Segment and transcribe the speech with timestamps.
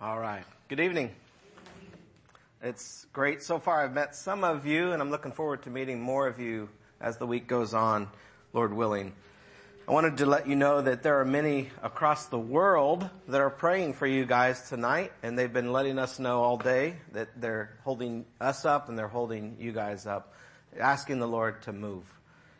[0.00, 0.44] All right.
[0.68, 1.10] Good evening.
[2.62, 3.42] It's great.
[3.42, 6.38] So far I've met some of you and I'm looking forward to meeting more of
[6.38, 6.68] you
[7.00, 8.06] as the week goes on,
[8.52, 9.12] Lord willing.
[9.88, 13.50] I wanted to let you know that there are many across the world that are
[13.50, 17.76] praying for you guys tonight and they've been letting us know all day that they're
[17.82, 20.32] holding us up and they're holding you guys up,
[20.78, 22.04] asking the Lord to move.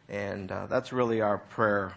[0.09, 1.95] And uh, that's really our prayer.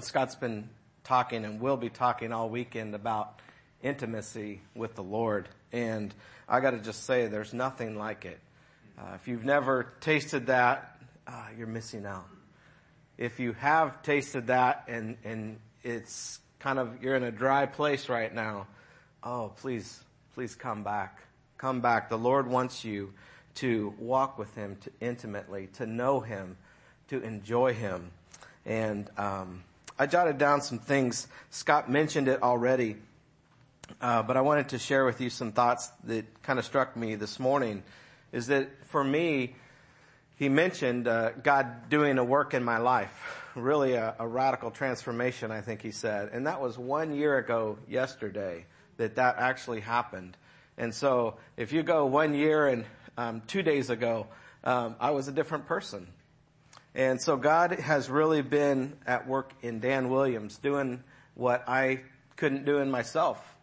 [0.00, 0.70] Scott's been
[1.04, 3.40] talking and will be talking all weekend about
[3.82, 5.48] intimacy with the Lord.
[5.72, 6.14] And
[6.48, 8.38] I gotta just say, there's nothing like it.
[8.98, 12.26] Uh, if you've never tasted that, uh, you're missing out.
[13.16, 18.08] If you have tasted that and, and it's kind of, you're in a dry place
[18.08, 18.66] right now,
[19.22, 20.02] oh, please,
[20.34, 21.22] please come back.
[21.58, 22.08] Come back.
[22.08, 23.12] The Lord wants you
[23.56, 26.56] to walk with Him to intimately, to know Him,
[27.08, 28.10] to enjoy Him.
[28.64, 29.64] And, um,
[29.98, 31.26] I jotted down some things.
[31.50, 32.96] Scott mentioned it already.
[34.00, 37.14] Uh, but I wanted to share with you some thoughts that kind of struck me
[37.14, 37.82] this morning.
[38.32, 39.54] Is that for me,
[40.36, 45.50] he mentioned uh, God doing a work in my life, really a, a, radical transformation.
[45.50, 48.66] I think he said, and that was one year ago yesterday
[48.98, 50.36] that that actually happened.
[50.76, 52.84] And so, if you go one year and
[53.16, 54.28] um, two days ago,
[54.62, 56.06] um, I was a different person.
[56.94, 61.02] And so God has really been at work in Dan Williams, doing
[61.34, 62.00] what I
[62.36, 63.56] couldn't do in myself.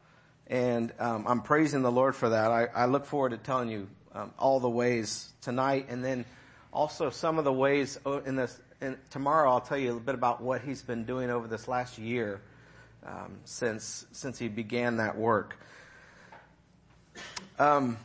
[0.47, 2.51] And um, I'm praising the Lord for that.
[2.51, 6.25] I, I look forward to telling you um, all the ways tonight, and then
[6.71, 8.59] also some of the ways oh, in this.
[9.09, 12.41] Tomorrow, I'll tell you a bit about what He's been doing over this last year
[13.05, 15.57] um, since since He began that work.
[17.57, 17.97] Um,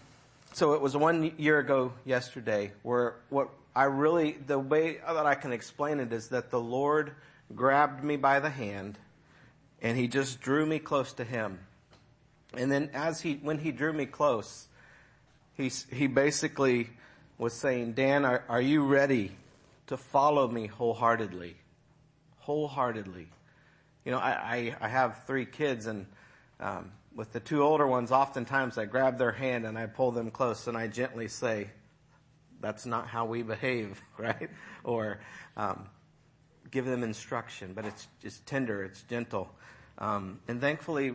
[0.53, 5.35] so it was one year ago yesterday where what I really the way that I
[5.35, 7.13] can explain it is that the Lord
[7.55, 8.99] grabbed me by the hand
[9.83, 11.59] and He just drew me close to Him
[12.57, 14.69] and then as he, when he drew me close,
[15.57, 16.91] he, he basically
[17.39, 19.33] was saying, Dan, are, are you ready
[19.87, 21.57] to follow me wholeheartedly?
[22.41, 23.29] Wholeheartedly.
[24.05, 26.07] You know, I, I, I have three kids and,
[26.59, 30.31] um, with the two older ones, oftentimes I grab their hand and I pull them
[30.31, 31.71] close and I gently say,
[32.61, 34.51] that's not how we behave, right?
[34.85, 35.21] Or,
[35.57, 35.87] um,
[36.71, 39.51] give them instruction, but it's, it's tender, it's gentle.
[39.99, 41.15] Um, and thankfully,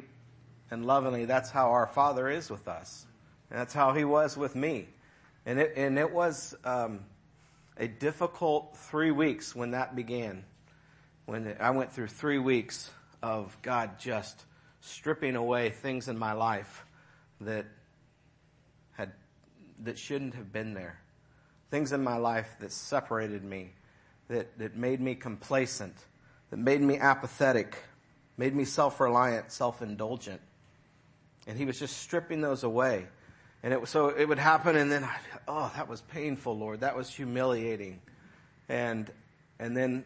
[0.71, 3.05] and lovingly, that's how our Father is with us.
[3.49, 4.87] And that's how He was with me.
[5.45, 7.01] And it, and it was um,
[7.77, 10.43] a difficult three weeks when that began.
[11.25, 12.89] When I went through three weeks
[13.21, 14.45] of God just
[14.81, 16.85] stripping away things in my life
[17.41, 17.65] that
[18.93, 19.11] had
[19.83, 20.99] that shouldn't have been there.
[21.71, 23.73] Things in my life that separated me,
[24.29, 25.95] that, that made me complacent,
[26.49, 27.77] that made me apathetic,
[28.37, 30.39] made me self-reliant, self-indulgent.
[31.47, 33.07] And he was just stripping those away.
[33.63, 36.81] And it, so it would happen and then, I'd, oh, that was painful, Lord.
[36.81, 38.00] That was humiliating.
[38.69, 39.09] And,
[39.59, 40.06] and then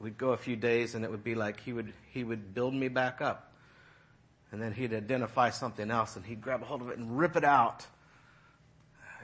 [0.00, 2.74] we'd go a few days and it would be like he would, he would build
[2.74, 3.52] me back up.
[4.52, 7.36] And then he'd identify something else and he'd grab a hold of it and rip
[7.36, 7.86] it out.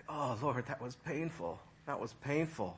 [0.09, 1.61] Oh Lord, that was painful.
[1.87, 2.77] That was painful.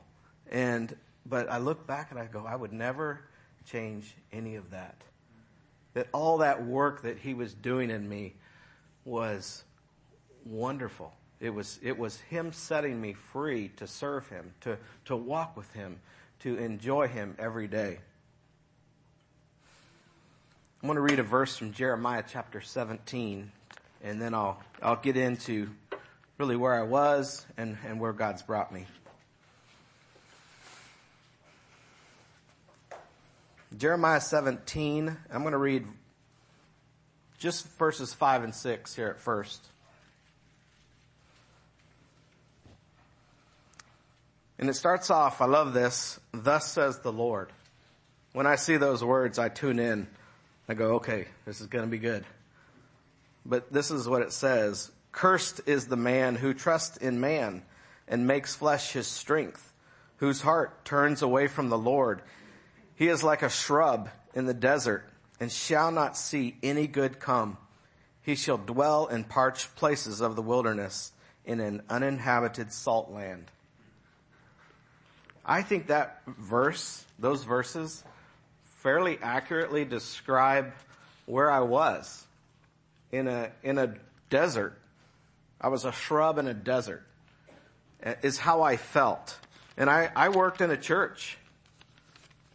[0.51, 3.19] And, but I look back and I go, I would never
[3.65, 5.01] change any of that.
[5.93, 8.35] That all that work that he was doing in me
[9.05, 9.63] was
[10.43, 11.13] wonderful.
[11.39, 15.71] It was, it was Him setting me free to serve Him, to, to walk with
[15.73, 15.99] Him,
[16.39, 17.99] to enjoy Him every day.
[20.81, 23.51] I'm going to read a verse from Jeremiah chapter 17,
[24.03, 25.69] and then I'll, I'll get into
[26.37, 28.85] really where I was and, and where God's brought me.
[33.77, 35.85] Jeremiah 17, I'm going to read
[37.45, 39.63] just verses 5 and 6 here at first.
[44.57, 47.51] And it starts off, I love this, thus says the Lord.
[48.33, 50.07] When I see those words, I tune in.
[50.67, 52.25] I go, okay, this is going to be good.
[53.45, 54.91] But this is what it says.
[55.11, 57.61] Cursed is the man who trusts in man
[58.07, 59.71] and makes flesh his strength,
[60.17, 62.23] whose heart turns away from the Lord.
[62.95, 65.07] He is like a shrub in the desert
[65.39, 67.57] and shall not see any good come.
[68.21, 71.11] He shall dwell in parched places of the wilderness
[71.45, 73.51] in an uninhabited salt land.
[75.45, 78.03] I think that verse, those verses,
[78.81, 80.73] fairly accurately describe
[81.25, 82.25] where I was
[83.11, 83.95] in a, in a
[84.29, 84.79] desert.
[85.61, 87.03] I was a shrub in a desert
[88.01, 89.37] eh, is how I felt.
[89.77, 91.37] And I, I worked in a church.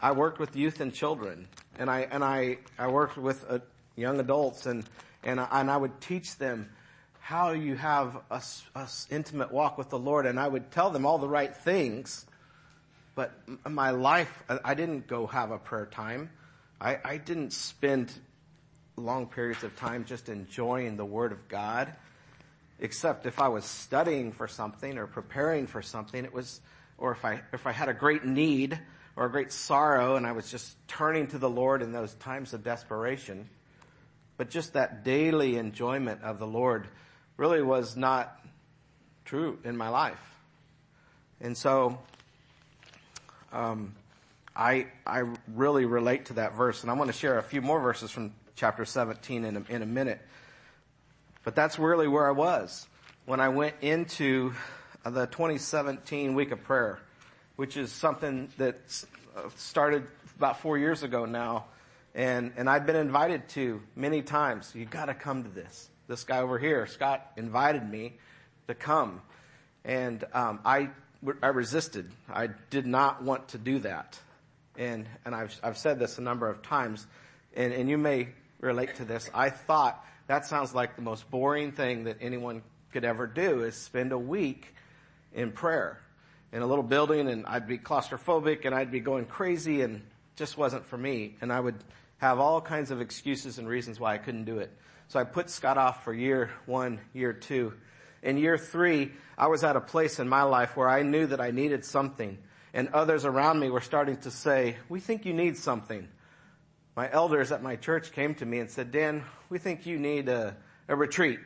[0.00, 3.58] I worked with youth and children and I and I I worked with uh,
[3.96, 4.84] young adults, and
[5.22, 6.70] And I, and I would teach them
[7.20, 8.40] how you have a,
[8.74, 10.24] a intimate walk with the Lord.
[10.24, 12.24] And I would tell them all the right things.
[13.14, 13.32] But
[13.68, 16.30] my life, I didn't go have a prayer time.
[16.80, 18.10] I, I didn't spend
[18.96, 21.92] long periods of time just enjoying the Word of God.
[22.78, 26.62] Except if I was studying for something or preparing for something, it was,
[26.96, 28.80] or if I, if I had a great need
[29.16, 32.54] or a great sorrow and I was just turning to the Lord in those times
[32.54, 33.48] of desperation.
[34.36, 36.86] But just that daily enjoyment of the Lord
[37.36, 38.38] really was not
[39.24, 40.20] true in my life.
[41.40, 41.98] And so,
[43.52, 43.94] um,
[44.54, 45.24] I, I
[45.54, 48.32] really relate to that verse and I want to share a few more verses from
[48.56, 50.20] chapter 17 in a, in a minute.
[51.44, 52.86] But that's really where I was
[53.30, 54.52] when I went into
[55.04, 56.98] the 2017 week of prayer,
[57.60, 58.78] which is something that
[59.56, 60.06] started
[60.38, 61.66] about four years ago now.
[62.14, 64.72] And, and I've been invited to many times.
[64.74, 65.90] You gotta come to this.
[66.08, 68.14] This guy over here, Scott, invited me
[68.66, 69.20] to come.
[69.84, 70.88] And, um, I,
[71.42, 72.10] I resisted.
[72.30, 74.18] I did not want to do that.
[74.78, 77.06] And, and I've, I've said this a number of times,
[77.54, 78.28] and, and you may
[78.62, 79.28] relate to this.
[79.34, 83.74] I thought that sounds like the most boring thing that anyone could ever do is
[83.74, 84.74] spend a week
[85.34, 86.00] in prayer
[86.52, 90.02] in a little building and I'd be claustrophobic and I'd be going crazy and
[90.36, 91.36] just wasn't for me.
[91.40, 91.76] And I would
[92.18, 94.70] have all kinds of excuses and reasons why I couldn't do it.
[95.08, 97.74] So I put Scott off for year one, year two.
[98.22, 101.40] In year three, I was at a place in my life where I knew that
[101.40, 102.38] I needed something
[102.72, 106.08] and others around me were starting to say, we think you need something
[106.96, 110.28] my elders at my church came to me and said, Dan, we think you need
[110.28, 110.56] a,
[110.88, 111.38] a retreat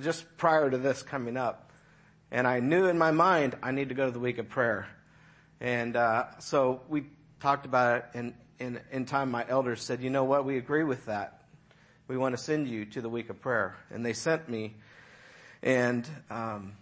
[0.00, 1.63] just prior to this coming up.
[2.34, 4.88] And I knew in my mind I need to go to the week of prayer.
[5.60, 7.04] And uh, so we
[7.38, 10.82] talked about it and in, in time my elders said, you know what, we agree
[10.82, 11.44] with that.
[12.08, 13.76] We want to send you to the week of prayer.
[13.88, 14.74] And they sent me
[15.62, 16.72] and, um,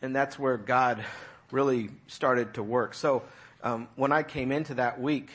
[0.00, 1.04] and that's where God
[1.50, 2.94] really started to work.
[2.94, 3.22] So,
[3.62, 5.28] um, when I came into that week,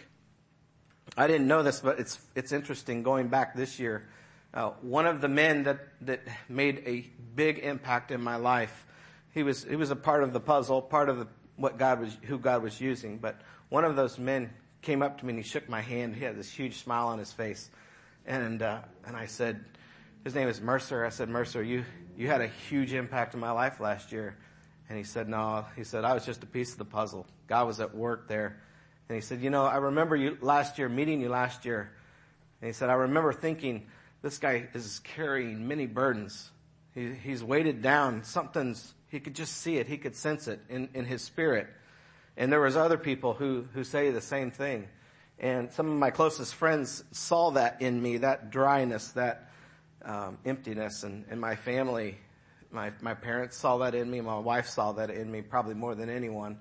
[1.15, 4.09] I didn't know this, but it's, it's interesting going back this year.
[4.55, 8.86] Uh, one of the men that, that made a big impact in my life,
[9.37, 12.17] he was, he was a part of the puzzle, part of the, what God was,
[12.23, 13.39] who God was using, but
[13.69, 14.49] one of those men
[14.81, 16.15] came up to me and he shook my hand.
[16.15, 17.69] He had this huge smile on his face.
[18.25, 19.63] And, uh, and I said,
[20.23, 21.05] his name is Mercer.
[21.05, 21.85] I said, Mercer, you,
[22.17, 24.35] you had a huge impact in my life last year.
[24.89, 27.27] And he said, no, he said, I was just a piece of the puzzle.
[27.47, 28.59] God was at work there.
[29.07, 31.91] And he said, you know, I remember you last year, meeting you last year.
[32.59, 33.85] And he said, I remember thinking,
[34.23, 36.49] this guy is carrying many burdens.
[36.95, 38.23] He, he's weighted down.
[38.23, 39.87] Something's, he could just see it.
[39.87, 41.67] He could sense it in, in his spirit.
[42.35, 44.87] And there was other people who, who say the same thing.
[45.39, 49.49] And some of my closest friends saw that in me, that dryness, that
[50.03, 51.03] um, emptiness.
[51.03, 52.17] And, and my family,
[52.71, 54.21] my, my parents saw that in me.
[54.21, 56.57] My wife saw that in me probably more than anyone.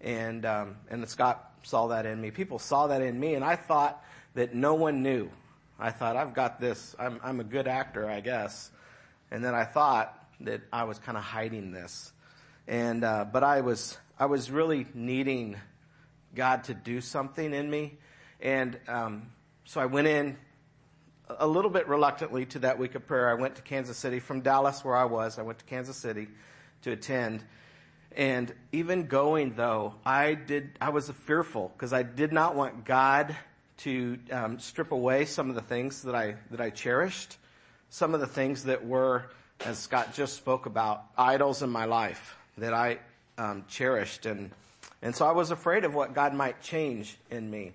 [0.00, 2.30] And, um, and Scott saw that in me.
[2.30, 4.02] People saw that in me and I thought
[4.34, 5.30] that no one knew.
[5.78, 6.94] I thought, I've got this.
[6.98, 8.70] I'm, I'm a good actor, I guess.
[9.30, 12.12] And then I thought that I was kind of hiding this.
[12.66, 15.56] And, uh, but I was, I was really needing
[16.34, 17.98] God to do something in me.
[18.40, 19.30] And, um,
[19.64, 20.36] so I went in
[21.28, 23.28] a little bit reluctantly to that week of prayer.
[23.28, 25.38] I went to Kansas City from Dallas where I was.
[25.38, 26.28] I went to Kansas City
[26.82, 27.44] to attend.
[28.16, 33.36] And even going though, I did, I was fearful because I did not want God
[33.78, 37.36] to um, strip away some of the things that I, that I cherished,
[37.88, 39.30] some of the things that were,
[39.64, 42.98] as Scott just spoke about, idols in my life that I
[43.36, 44.26] um, cherished.
[44.26, 44.50] And,
[45.02, 47.72] and so I was afraid of what God might change in me.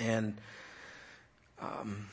[0.00, 0.36] And,
[1.60, 2.08] um,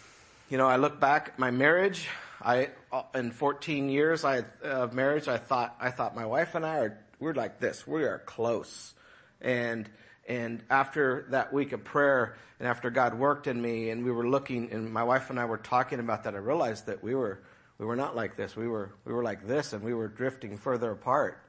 [0.50, 2.08] you know, I look back at my marriage,
[2.42, 2.70] I,
[3.16, 7.00] in 14 years I, of marriage, I thought, I thought my wife and I are,
[7.20, 7.88] we're like this.
[7.88, 8.94] We are close.
[9.42, 9.90] And,
[10.28, 14.28] and after that week of prayer and after God worked in me and we were
[14.28, 17.40] looking and my wife and I were talking about that, I realized that we were,
[17.80, 18.56] we were not like this.
[18.56, 21.42] We were, we were like this and we were drifting further apart.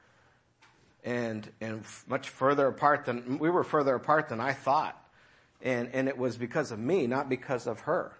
[1.02, 4.96] And, and much further apart than, we were further apart than I thought.
[5.60, 8.16] And, and it was because of me, not because of her.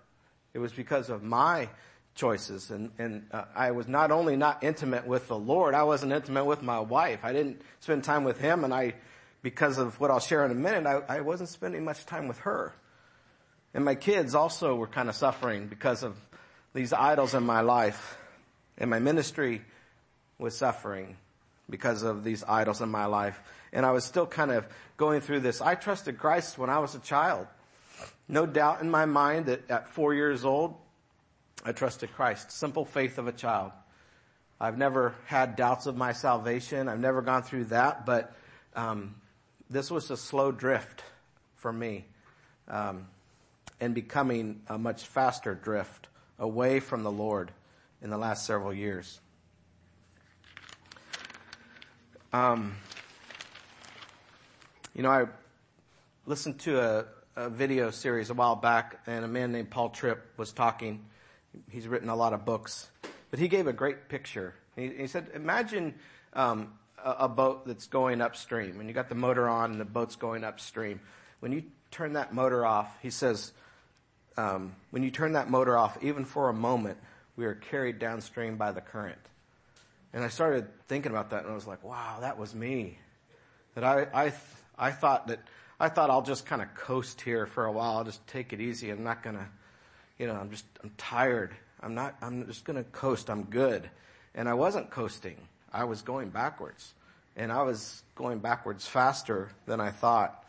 [0.52, 1.68] It was because of my
[2.16, 2.70] choices.
[2.70, 6.46] And, and uh, I was not only not intimate with the Lord, I wasn't intimate
[6.46, 7.20] with my wife.
[7.22, 8.94] I didn't spend time with him and I,
[9.42, 12.38] because of what I'll share in a minute, I, I wasn't spending much time with
[12.40, 12.74] her.
[13.72, 16.16] And my kids also were kind of suffering because of
[16.74, 18.16] these idols in my life.
[18.78, 19.62] And my ministry
[20.38, 21.16] was suffering
[21.68, 23.40] because of these idols in my life.
[23.72, 25.60] And I was still kind of going through this.
[25.60, 27.46] I trusted Christ when I was a child.
[28.28, 30.74] No doubt in my mind that at four years old,
[31.64, 32.50] I trusted Christ.
[32.50, 33.72] Simple faith of a child.
[34.60, 36.88] I've never had doubts of my salvation.
[36.88, 38.34] I've never gone through that, but
[38.74, 39.14] um,
[39.68, 41.02] this was a slow drift
[41.56, 42.04] for me,
[42.68, 43.06] um,
[43.80, 46.08] and becoming a much faster drift
[46.40, 47.52] away from the Lord
[48.02, 49.20] in the last several years.
[52.32, 52.76] Um,
[54.94, 55.26] you know, I
[56.26, 57.04] listened to a,
[57.37, 61.04] a, video series a while back, and a man named Paul Tripp was talking.
[61.70, 62.88] He's written a lot of books,
[63.30, 64.54] but he gave a great picture.
[64.76, 65.97] He, he said, "Imagine
[66.32, 66.73] um,
[67.04, 70.16] a, a boat that's going upstream, and you got the motor on, and the boat's
[70.16, 71.00] going upstream.
[71.40, 73.52] When you turn that motor off, he says,
[74.37, 76.99] um, when you turn that motor off, even for a moment,
[77.37, 79.18] we are carried downstream by the current."
[80.12, 82.99] And I started thinking about that, and I was like, "Wow, that was me."
[83.75, 84.32] That I I
[84.78, 85.40] I thought that
[85.80, 87.96] I thought I'll just kind of coast here for a while.
[87.96, 88.90] I'll just take it easy.
[88.90, 89.49] I'm not gonna,
[90.18, 91.54] you know, I'm just, I'm tired.
[91.80, 93.30] I'm not, I'm just gonna coast.
[93.30, 93.88] I'm good.
[94.34, 95.38] And I wasn't coasting.
[95.72, 96.92] I was going backwards.
[97.34, 100.44] And I was going backwards faster than I thought.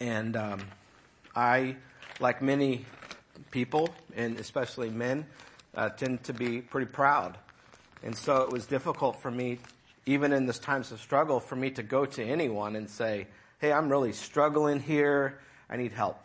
[0.00, 0.60] And, um,
[1.34, 1.74] I,
[2.20, 2.84] like many
[3.50, 5.26] people, and especially men,
[5.74, 7.36] uh, tend to be pretty proud.
[8.02, 9.58] And so it was difficult for me,
[10.06, 13.26] even in this times of struggle, for me to go to anyone and say,
[13.58, 15.38] hey, I'm really struggling here.
[15.70, 16.24] I need help.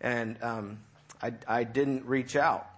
[0.00, 0.78] And um,
[1.22, 2.68] I, I, didn't reach out.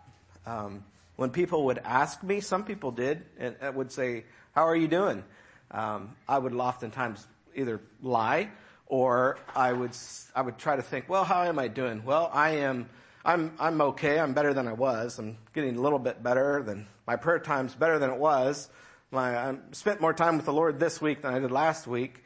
[0.46, 0.84] Um,
[1.16, 5.24] when people would ask me, some people did, and would say, how are you doing?
[5.70, 7.26] Um, I would oftentimes
[7.56, 8.50] either lie
[8.88, 9.92] or I would,
[10.34, 12.04] I would try to think, well, how am I doing?
[12.04, 12.88] Well, I am,
[13.24, 14.18] I'm, I'm okay.
[14.18, 15.18] I'm better than I was.
[15.18, 18.68] I'm getting a little bit better than my prayer time's better than it was.
[19.10, 22.24] My, I spent more time with the Lord this week than I did last week.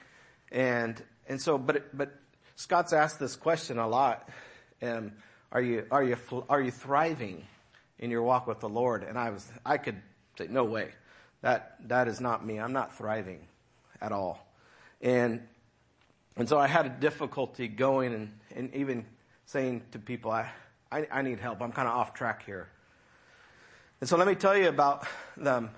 [0.50, 2.12] And and so, but, but
[2.56, 4.28] Scott's asked this question a lot.
[4.82, 5.12] Um,
[5.50, 6.16] are you, are you,
[6.48, 7.46] are you thriving
[7.98, 9.04] in your walk with the Lord?
[9.04, 10.00] And I was, I could
[10.36, 10.90] say, no way.
[11.42, 12.58] That, that is not me.
[12.58, 13.46] I'm not thriving
[14.00, 14.46] at all.
[15.00, 15.42] And,
[16.36, 19.04] and so I had a difficulty going and, and even
[19.46, 20.50] saying to people, I,
[20.90, 21.60] I, I need help.
[21.60, 22.68] I'm kind of off track here.
[24.00, 25.68] And so let me tell you about the,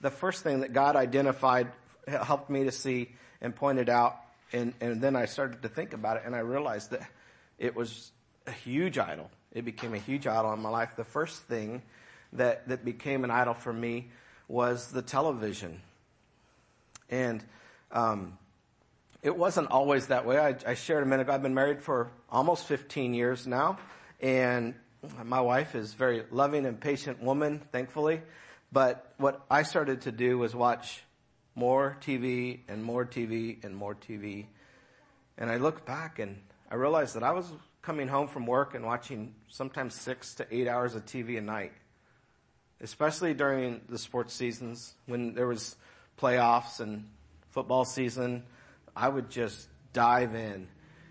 [0.00, 1.68] the first thing that God identified,
[2.06, 4.16] helped me to see and pointed out
[4.52, 7.08] and, and then I started to think about it and I realized that
[7.58, 8.10] it was
[8.46, 9.30] a huge idol.
[9.52, 10.96] It became a huge idol in my life.
[10.96, 11.82] The first thing
[12.32, 14.10] that, that became an idol for me
[14.48, 15.80] was the television.
[17.08, 17.44] And,
[17.92, 18.38] um,
[19.22, 20.38] it wasn't always that way.
[20.38, 21.32] I, I shared a minute ago.
[21.32, 23.78] I've been married for almost 15 years now
[24.20, 24.74] and
[25.24, 28.20] my wife is a very loving and patient woman, thankfully.
[28.72, 31.02] But what I started to do was watch
[31.54, 34.46] more TV and more TV and more TV.
[35.38, 37.50] And I look back and I realized that I was
[37.82, 41.72] coming home from work and watching sometimes six to eight hours of TV a night.
[42.82, 45.76] Especially during the sports seasons when there was
[46.18, 47.08] playoffs and
[47.50, 48.44] football season,
[48.96, 50.68] I would just dive in.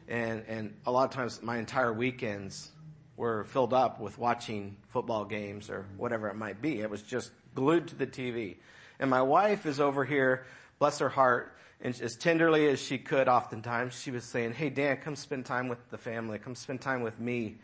[0.07, 2.71] And, and a lot of times my entire weekends
[3.17, 6.79] were filled up with watching football games or whatever it might be.
[6.79, 8.57] It was just glued to the TV.
[8.99, 10.45] And my wife is over here,
[10.79, 14.97] bless her heart, and as tenderly as she could oftentimes, she was saying, hey Dan,
[14.97, 17.57] come spend time with the family, come spend time with me.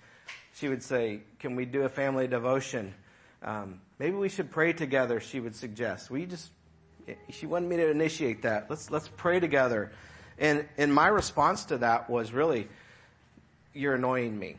[0.54, 2.94] She would say, can we do a family devotion?
[3.44, 6.10] Um, maybe we should pray together, she would suggest.
[6.10, 6.52] We just,
[7.30, 8.70] she wanted me to initiate that.
[8.70, 9.92] Let's, let's pray together.
[10.38, 12.68] And, and my response to that was really,
[13.74, 14.58] you're annoying me.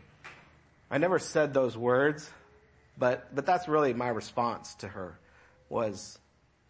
[0.90, 2.30] I never said those words,
[2.96, 5.18] but, but that's really my response to her
[5.68, 6.18] was,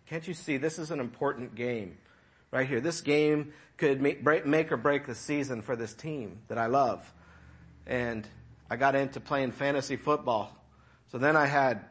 [0.07, 1.99] can't you see this is an important game
[2.51, 2.81] right here?
[2.81, 6.67] This game could make, break, make or break the season for this team that I
[6.67, 7.13] love.
[7.87, 8.27] And
[8.71, 10.57] I got into playing fantasy football.
[11.13, 11.85] So then I had,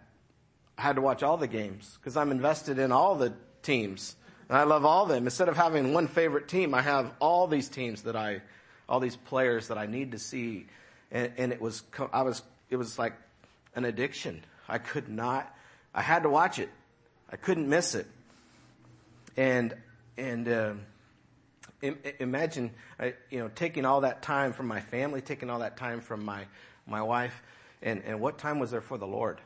[0.77, 3.33] I had to watch all the games because I'm invested in all the
[3.65, 4.15] teams
[4.49, 5.25] and I love all of them.
[5.25, 8.41] Instead of having one favorite team, I have all these teams that I,
[8.87, 10.67] all these players that I need to see.
[11.11, 13.13] And, and it was, I was, it was like
[13.75, 14.43] an addiction.
[14.69, 15.51] I could not,
[15.93, 16.69] I had to watch it.
[17.29, 18.07] I couldn't miss it.
[19.35, 19.73] And,
[20.17, 20.73] and, uh,
[22.19, 22.71] imagine,
[23.29, 26.45] you know, taking all that time from my family, taking all that time from my,
[26.87, 27.43] my wife,
[27.81, 29.39] and, and what time was there for the Lord?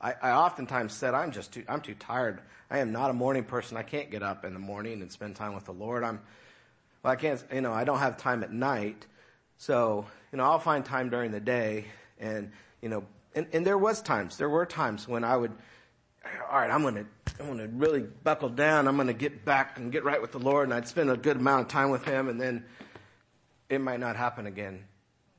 [0.00, 2.40] I, I oftentimes said, I'm just too, I'm too tired.
[2.70, 3.76] I am not a morning person.
[3.76, 6.04] I can't get up in the morning and spend time with the Lord.
[6.04, 6.20] I'm,
[7.02, 9.06] well, I can't, you know, I don't have time at night.
[9.56, 11.86] So, you know, I'll find time during the day
[12.18, 15.52] and, you know, and, and there was times, there were times when I would,
[16.50, 17.06] all right, I'm going to,
[17.40, 18.88] I'm going to really buckle down.
[18.88, 20.64] I'm going to get back and get right with the Lord.
[20.64, 22.28] And I'd spend a good amount of time with Him.
[22.28, 22.64] And then
[23.68, 24.84] it might not happen again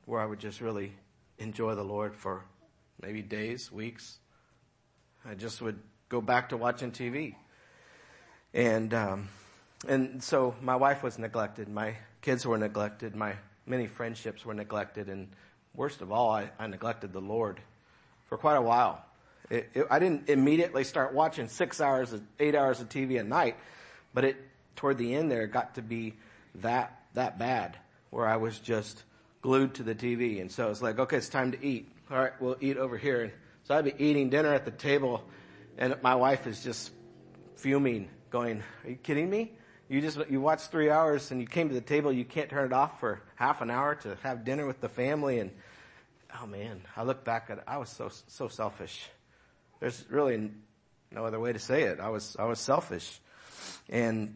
[0.06, 0.92] where I would just really
[1.38, 2.44] enjoy the Lord for
[3.02, 4.19] maybe days, weeks.
[5.24, 7.34] I just would go back to watching TV.
[8.54, 9.28] And, um,
[9.86, 11.68] and so my wife was neglected.
[11.68, 13.14] My kids were neglected.
[13.14, 13.34] My
[13.66, 15.08] many friendships were neglected.
[15.08, 15.28] And
[15.74, 17.60] worst of all, I, I neglected the Lord
[18.26, 19.04] for quite a while.
[19.50, 23.56] It, it, I didn't immediately start watching six hours, eight hours of TV a night,
[24.14, 24.36] but it,
[24.76, 26.14] toward the end there, got to be
[26.56, 27.76] that, that bad
[28.10, 29.02] where I was just
[29.42, 30.40] glued to the TV.
[30.40, 31.90] And so it's like, okay, it's time to eat.
[32.10, 33.32] All right, we'll eat over here.
[33.70, 35.22] So I'd be eating dinner at the table
[35.78, 36.90] and my wife is just
[37.54, 39.52] fuming, going, are you kidding me?
[39.88, 42.66] You just, you watched three hours and you came to the table, you can't turn
[42.66, 45.52] it off for half an hour to have dinner with the family and,
[46.42, 49.08] oh man, I look back at it, I was so, so selfish.
[49.78, 50.50] There's really
[51.12, 52.00] no other way to say it.
[52.00, 53.20] I was, I was selfish
[53.88, 54.34] and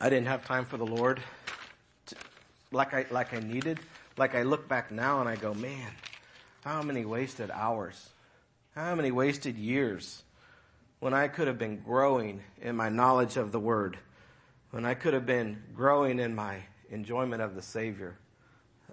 [0.00, 1.20] I didn't have time for the Lord
[2.06, 2.14] to,
[2.70, 3.80] like I, like I needed.
[4.16, 5.90] Like I look back now and I go, man,
[6.62, 8.10] how many wasted hours?
[8.78, 10.22] How many wasted years?
[11.00, 13.98] when I could have been growing in my knowledge of the Word,
[14.70, 16.58] when I could have been growing in my
[16.90, 18.18] enjoyment of the Savior.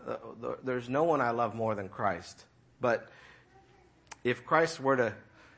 [0.08, 0.18] Uh,
[0.64, 2.46] there's no one I love more than Christ.
[2.80, 3.10] But
[4.24, 5.14] if Christ were to,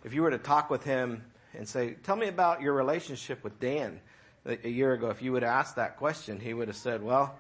[0.06, 3.60] if you were to talk with him and say, tell me about your relationship with
[3.60, 4.00] Dan
[4.46, 7.38] a year ago, if you would ask that question, he would have said, well,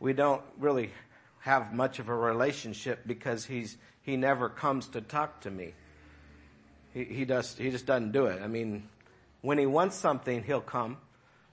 [0.00, 0.90] we don't really
[1.40, 5.74] have much of a relationship because he's, he never comes to talk to me.
[6.96, 8.40] He, he does, he just doesn't do it.
[8.42, 8.88] I mean,
[9.42, 10.96] when he wants something, he'll come.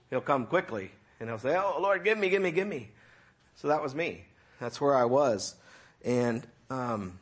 [0.10, 2.90] He'll come quickly and he'll say, Oh Lord, give me, give me, give me.
[3.56, 4.24] So that was me.
[4.62, 5.56] That's where I was.
[6.06, 7.20] And, um,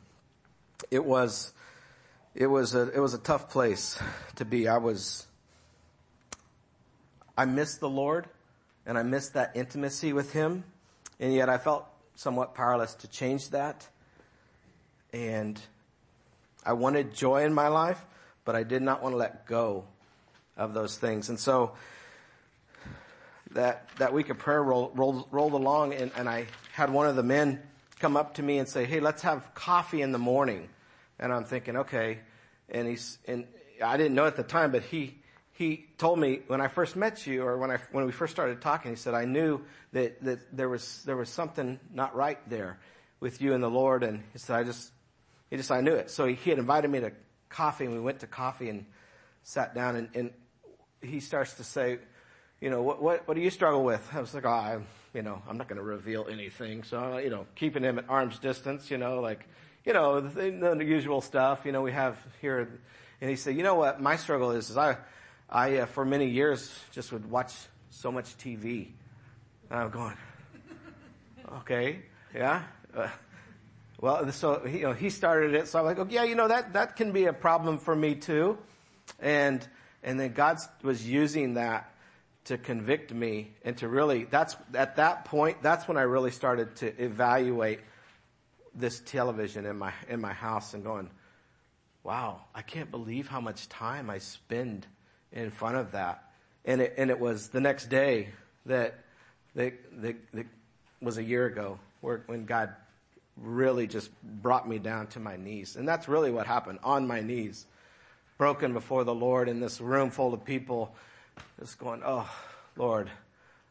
[0.88, 1.52] it was,
[2.32, 3.98] it was a, it was a tough place
[4.36, 4.68] to be.
[4.68, 5.26] I was,
[7.36, 8.28] I missed the Lord
[8.86, 10.62] and I missed that intimacy with Him.
[11.18, 13.88] And yet I felt somewhat powerless to change that.
[15.12, 15.60] And
[16.64, 18.04] I wanted joy in my life,
[18.44, 19.84] but I did not want to let go
[20.56, 21.28] of those things.
[21.28, 21.72] And so
[23.52, 27.16] that, that week of prayer rolled, rolled, rolled along and, and I had one of
[27.16, 27.62] the men
[27.98, 30.68] come up to me and say, Hey, let's have coffee in the morning.
[31.18, 32.18] And I'm thinking, okay.
[32.68, 33.46] And he's, and
[33.82, 35.18] I didn't know at the time, but he,
[35.52, 38.60] he told me when I first met you or when I, when we first started
[38.60, 39.60] talking, he said, I knew
[39.92, 42.78] that, that there was, there was something not right there
[43.20, 44.02] with you and the Lord.
[44.02, 44.90] And he said, I just,
[45.50, 46.10] he just, I knew it.
[46.10, 47.12] So he, he had invited me to
[47.52, 48.86] coffee and we went to coffee and
[49.44, 50.30] sat down and, and
[51.00, 51.98] he starts to say,
[52.60, 54.08] you know, what, what, what do you struggle with?
[54.12, 54.78] I was like, oh, I,
[55.14, 56.84] you know, I'm not going to reveal anything.
[56.84, 59.46] So, you know, keeping him at arm's distance, you know, like,
[59.84, 62.68] you know, the, the usual stuff, you know, we have here.
[63.20, 64.96] And he said, you know what my struggle is, is I,
[65.50, 67.52] I, uh, for many years just would watch
[67.90, 68.88] so much TV.
[69.70, 70.16] And I'm going,
[71.58, 72.02] okay,
[72.34, 72.62] yeah.
[72.94, 73.08] Uh,
[74.02, 76.72] well, so, you know, he started it, so I'm like, oh, yeah, you know, that,
[76.72, 78.58] that can be a problem for me too.
[79.20, 79.66] And,
[80.02, 81.94] and then God was using that
[82.46, 86.74] to convict me and to really, that's, at that point, that's when I really started
[86.76, 87.78] to evaluate
[88.74, 91.08] this television in my, in my house and going,
[92.02, 94.84] wow, I can't believe how much time I spend
[95.30, 96.24] in front of that.
[96.64, 98.30] And it, and it was the next day
[98.66, 98.98] that,
[99.54, 100.46] that, that, that
[101.00, 102.74] was a year ago where, when God
[103.36, 105.76] really just brought me down to my knees.
[105.76, 107.66] And that's really what happened on my knees,
[108.38, 110.94] broken before the Lord in this room full of people,
[111.58, 112.30] just going, Oh,
[112.76, 113.10] Lord,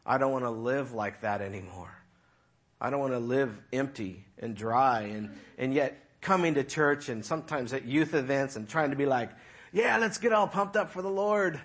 [0.04, 1.94] I don't want to live like that anymore.
[2.80, 7.24] I don't want to live empty and dry and, and yet coming to church and
[7.24, 9.30] sometimes at youth events and trying to be like,
[9.72, 11.60] yeah, let's get all pumped up for the Lord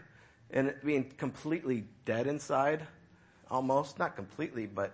[0.51, 2.85] and being completely dead inside
[3.49, 4.91] almost, not completely, but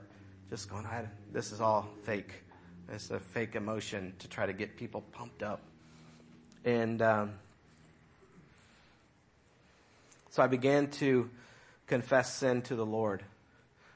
[0.50, 2.44] just going, I, this is all fake.
[2.92, 5.62] It's a fake emotion to try to get people pumped up.
[6.66, 7.32] And um,
[10.30, 11.30] so I began to
[11.88, 13.24] confess sin to the Lord.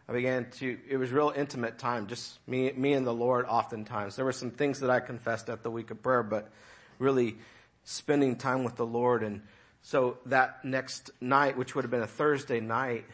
[0.10, 4.16] I began to, it was real intimate time, just me, me and the Lord oftentimes.
[4.16, 6.50] There were some things that I confessed at the week of prayer, but
[6.98, 7.38] really
[7.84, 9.22] spending time with the Lord.
[9.22, 9.42] And
[9.82, 13.06] so that next night, which would have been a Thursday night,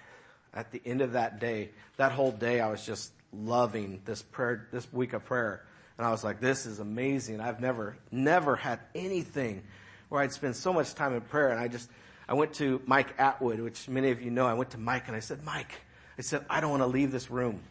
[0.53, 4.67] at the end of that day, that whole day, I was just loving this prayer,
[4.71, 5.65] this week of prayer.
[5.97, 7.39] And I was like, this is amazing.
[7.39, 9.63] I've never, never had anything
[10.09, 11.49] where I'd spend so much time in prayer.
[11.49, 11.89] And I just,
[12.27, 14.45] I went to Mike Atwood, which many of you know.
[14.45, 15.71] I went to Mike and I said, Mike,
[16.17, 17.61] I said, I don't want to leave this room.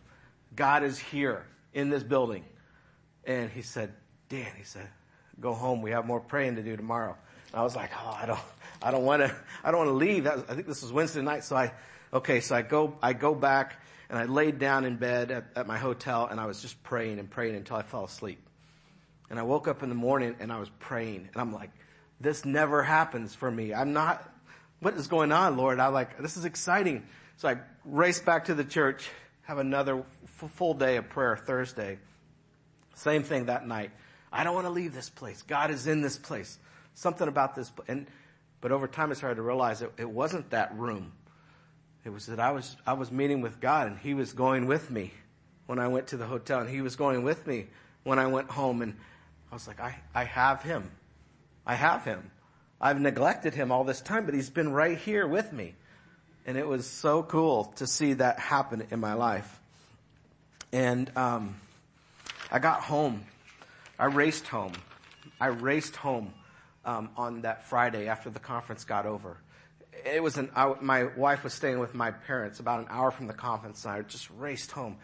[0.55, 2.45] God is here in this building.
[3.25, 3.93] And he said,
[4.29, 4.89] Dan, he said,
[5.41, 5.83] go home.
[5.83, 7.17] We have more praying to do tomorrow.
[7.53, 8.41] And I was like, oh, I don't,
[8.83, 10.27] I don't want to, I don't want to leave.
[10.27, 11.45] I think this was Wednesday night.
[11.45, 11.73] So I,
[12.13, 13.81] okay, so I go, I go back
[14.13, 17.19] and I laid down in bed at, at my hotel and I was just praying
[17.19, 18.47] and praying until I fell asleep.
[19.31, 21.71] And I woke up in the morning and I was praying and I'm like,
[22.21, 23.73] this never happens for me.
[23.73, 24.31] I'm not,
[24.81, 25.81] what is going on, Lord?
[25.81, 27.07] I'm like, this is exciting.
[27.39, 29.09] So I race back to the church,
[29.45, 31.99] have another full day of prayer Thursday.
[32.95, 33.93] Same thing that night.
[34.31, 35.41] I don't want to leave this place.
[35.41, 36.59] God is in this place.
[36.93, 37.73] Something about this.
[37.89, 38.07] And,
[38.61, 41.13] but over time I started to realize it, it wasn't that room.
[42.05, 44.91] It was that I was, I was meeting with God and He was going with
[44.91, 45.13] me
[45.67, 47.67] when I went to the hotel and He was going with me
[48.03, 48.97] when I went home and
[49.51, 50.91] I was like, I, I have Him.
[51.67, 52.31] I have Him.
[52.81, 55.75] I've neglected Him all this time, but He's been right here with me.
[56.45, 59.61] And it was so cool to see that happen in my life.
[60.73, 61.57] And, um,
[62.53, 63.25] I got home.
[63.99, 64.73] I raced home.
[65.41, 66.35] I raced home
[66.85, 69.39] um, on that Friday after the conference got over.
[70.05, 73.27] It was an, I, my wife was staying with my parents about an hour from
[73.27, 74.99] the conference and I just raced home.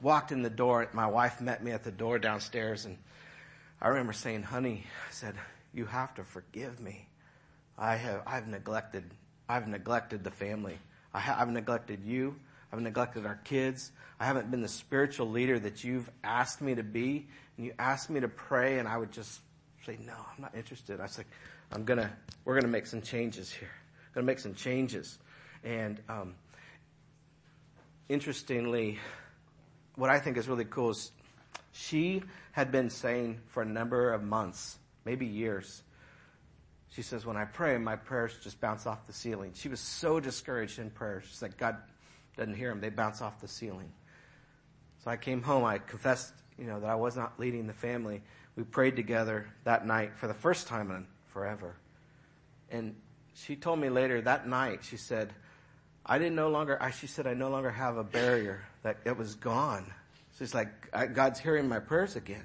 [0.00, 0.88] Walked in the door.
[0.92, 2.98] My wife met me at the door downstairs and
[3.80, 5.34] I remember saying, honey, I said,
[5.72, 7.08] you have to forgive me.
[7.78, 9.04] I have, I've neglected,
[9.48, 10.78] I've neglected the family.
[11.14, 12.36] I have, I've neglected you.
[12.72, 13.92] I've neglected our kids.
[14.18, 17.26] I haven't been the spiritual leader that you've asked me to be.
[17.56, 19.40] And you asked me to pray and I would just
[19.84, 21.00] say, no, I'm not interested.
[21.00, 21.28] I was like,
[21.72, 22.12] I'm gonna,
[22.44, 23.70] we're gonna make some changes here.
[24.12, 25.18] I'm gonna make some changes.
[25.64, 26.34] And, um,
[28.10, 28.98] interestingly,
[29.96, 31.12] what I think is really cool is
[31.72, 32.22] she
[32.52, 35.82] had been saying for a number of months, maybe years,
[36.90, 39.52] she says, when I pray, my prayers just bounce off the ceiling.
[39.54, 41.22] She was so discouraged in prayer.
[41.26, 41.78] She's like, God
[42.36, 42.82] doesn't hear them.
[42.82, 43.90] They bounce off the ceiling.
[45.02, 45.64] So I came home.
[45.64, 48.20] I confessed, you know, that I was not leading the family.
[48.56, 51.76] We prayed together that night for the first time in forever.
[52.70, 52.94] And
[53.34, 55.32] she told me later that night, she said,
[56.04, 59.16] I didn't no longer, I, she said, I no longer have a barrier, that it
[59.16, 59.92] was gone.
[60.38, 62.44] She's like, I, God's hearing my prayers again.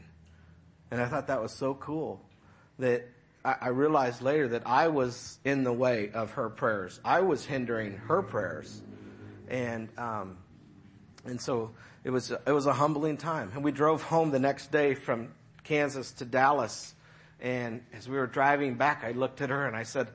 [0.91, 2.21] And I thought that was so cool
[2.79, 3.07] that
[3.43, 6.99] I, I realized later that I was in the way of her prayers.
[7.03, 8.81] I was hindering her prayers.
[9.49, 10.37] And, um,
[11.25, 11.71] and so
[12.03, 13.51] it was, it was a humbling time.
[13.53, 15.29] And we drove home the next day from
[15.63, 16.93] Kansas to Dallas.
[17.41, 20.07] And as we were driving back, I looked at her and I said,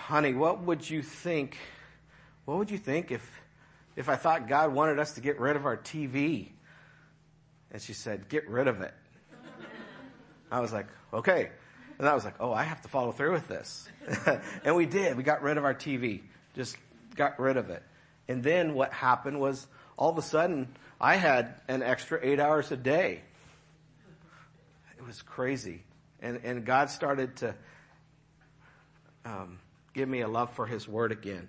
[0.00, 1.56] honey, what would you think?
[2.44, 3.28] What would you think if,
[3.96, 6.48] if I thought God wanted us to get rid of our TV?
[7.70, 8.94] And she said, get rid of it.
[10.50, 11.50] I was like, okay.
[11.98, 13.88] And I was like, oh, I have to follow through with this.
[14.64, 15.16] and we did.
[15.16, 16.22] We got rid of our TV.
[16.56, 16.76] Just
[17.14, 17.82] got rid of it.
[18.26, 20.68] And then what happened was all of a sudden
[21.00, 23.20] I had an extra eight hours a day.
[24.98, 25.82] It was crazy.
[26.20, 27.54] And, and God started to,
[29.24, 29.58] um,
[30.00, 31.46] give me a love for His Word again.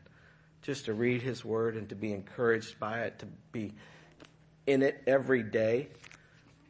[0.61, 3.71] Just to read His Word and to be encouraged by it, to be
[4.67, 5.87] in it every day.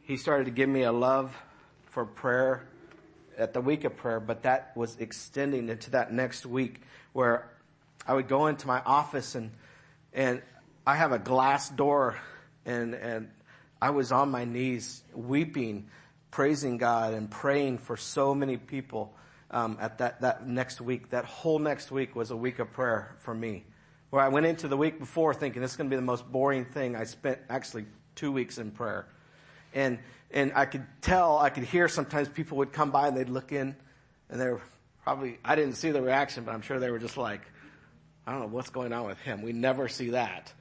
[0.02, 1.36] He started to give me a love
[1.86, 2.68] for prayer
[3.36, 6.82] at the week of prayer, but that was extending into that next week
[7.14, 7.50] where
[8.06, 9.50] I would go into my office and,
[10.12, 10.40] and
[10.86, 12.16] I have a glass door
[12.64, 13.28] and, and
[13.80, 15.88] I was on my knees weeping,
[16.30, 19.16] praising God and praying for so many people
[19.52, 21.10] um, at that, that next week.
[21.10, 23.64] That whole next week was a week of prayer for me.
[24.10, 26.30] Where I went into the week before thinking this is going to be the most
[26.30, 26.96] boring thing.
[26.96, 29.06] I spent actually two weeks in prayer.
[29.74, 29.98] And,
[30.30, 33.52] and I could tell, I could hear sometimes people would come by and they'd look
[33.52, 33.74] in
[34.28, 34.60] and they were
[35.02, 37.40] probably, I didn't see the reaction, but I'm sure they were just like,
[38.26, 39.42] I don't know what's going on with him.
[39.42, 40.52] We never see that.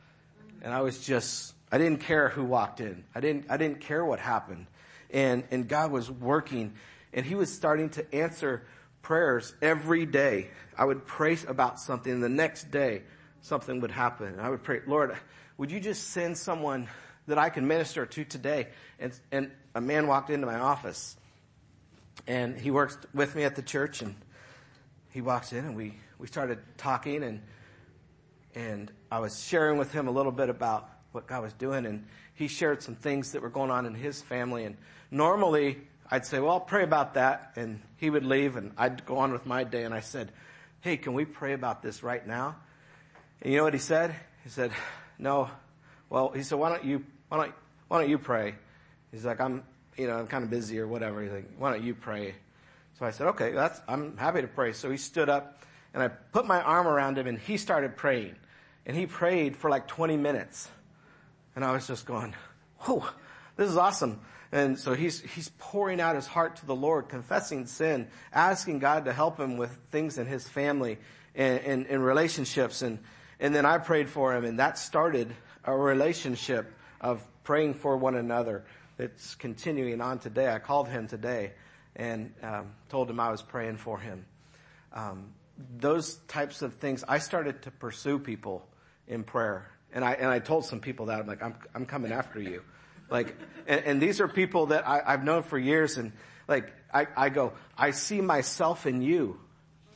[0.62, 3.04] And I was just, I didn't care who walked in.
[3.14, 4.68] I didn't, I didn't care what happened.
[5.10, 6.74] And, and God was working
[7.14, 8.66] and he was starting to answer
[9.02, 10.50] prayers every day.
[10.78, 13.04] I would pray about something and the next day
[13.42, 14.28] something would happen.
[14.28, 15.16] And I would pray, Lord,
[15.58, 16.88] would you just send someone
[17.28, 18.68] that I can minister to today?
[19.00, 21.18] And, and a man walked into my office
[22.28, 24.16] and he works with me at the church and
[25.12, 27.42] he walks in and we, we started talking and,
[28.56, 32.06] and I was sharing with him a little bit about what God was doing and
[32.34, 34.78] he shared some things that were going on in his family and
[35.10, 35.78] normally
[36.12, 37.54] I'd say, well, I'll pray about that.
[37.56, 39.84] And he would leave and I'd go on with my day.
[39.84, 40.32] And I said,
[40.82, 42.56] Hey, can we pray about this right now?
[43.42, 44.16] And you know what he said?
[44.44, 44.72] He said,
[45.20, 45.50] no.
[46.10, 47.54] Well, he said, why don't you, why don't,
[47.88, 48.56] why don't you pray?
[49.12, 49.64] He's like, I'm,
[49.96, 51.22] you know, I'm kind of busy or whatever.
[51.22, 52.34] He's like, why don't you pray?
[52.98, 54.74] So I said, okay, that's, I'm happy to pray.
[54.74, 58.36] So he stood up and I put my arm around him and he started praying.
[58.86, 60.68] And he prayed for like 20 minutes.
[61.56, 62.34] And I was just going,
[62.80, 63.06] whoa,
[63.56, 64.20] this is awesome.
[64.52, 69.06] And so he's, he's pouring out his heart to the Lord, confessing sin, asking God
[69.06, 70.98] to help him with things in his family
[71.36, 72.82] and, and, and relationships.
[72.82, 73.00] And,
[73.40, 75.34] and then I prayed for him and that started
[75.64, 78.66] a relationship of praying for one another
[78.98, 80.52] that's continuing on today.
[80.52, 81.54] I called him today
[81.96, 84.26] and um, told him I was praying for him.
[84.94, 85.34] Um,
[85.78, 88.68] those types of things, I started to pursue people
[89.08, 89.70] in prayer.
[89.94, 92.64] And I, and I told some people that I'm like, I'm, I'm coming after you.
[93.12, 93.36] Like,
[93.68, 96.14] and, and these are people that I, I've known for years and
[96.48, 99.40] like, I, I go, I see myself in you.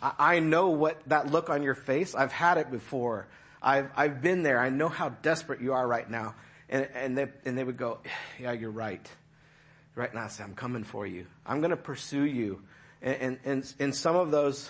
[0.01, 2.13] I, I know what that look on your face.
[2.13, 3.27] I've had it before.
[3.61, 4.59] I've, I've been there.
[4.59, 6.35] I know how desperate you are right now.
[6.69, 7.99] And, and they, and they would go,
[8.39, 9.09] yeah, you're right.
[9.95, 11.25] Right now I say, I'm coming for you.
[11.45, 12.61] I'm going to pursue you.
[13.01, 14.69] And, and, and in some of those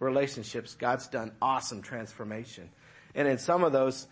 [0.00, 2.68] relationships, God's done awesome transformation.
[3.14, 4.06] And in some of those,